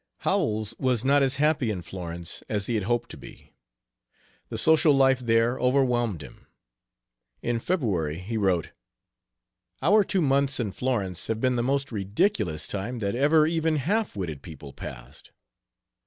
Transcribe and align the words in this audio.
Howells 0.21 0.73
was 0.79 1.05
not 1.05 1.21
as 1.21 1.35
happy 1.35 1.69
in 1.69 1.83
Florence 1.83 2.41
as 2.49 2.65
he 2.65 2.73
had 2.73 2.85
hoped 2.85 3.11
to 3.11 3.17
be. 3.17 3.53
The 4.49 4.57
social 4.57 4.95
life 4.95 5.19
there 5.19 5.59
overwhelmed 5.59 6.23
him. 6.23 6.47
In 7.43 7.59
February 7.59 8.17
he 8.17 8.35
wrote: 8.35 8.71
"Our 9.79 10.03
two 10.03 10.21
months 10.21 10.59
in 10.59 10.71
Florence 10.71 11.27
have 11.27 11.39
been 11.39 11.55
the 11.55 11.61
most 11.61 11.91
ridiculous 11.91 12.67
time 12.67 12.97
that 12.97 13.13
ever 13.13 13.45
even 13.45 13.75
half 13.75 14.15
witted 14.15 14.41
people 14.41 14.73
passed. 14.73 15.29